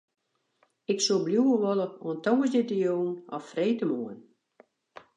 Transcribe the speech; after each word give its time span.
Ik 0.91 0.99
soe 1.05 1.21
bliuwe 1.25 1.55
wolle 1.63 1.87
oant 2.05 2.23
tongersdeitejûn 2.25 3.09
of 3.35 3.43
freedtemoarn. 3.51 4.19